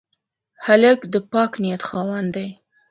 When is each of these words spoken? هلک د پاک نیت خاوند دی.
هلک 0.65 0.99
د 1.13 1.15
پاک 1.31 1.51
نیت 1.61 1.81
خاوند 1.89 2.29
دی. 2.35 2.49